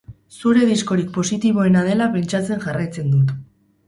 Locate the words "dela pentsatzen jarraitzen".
1.87-3.13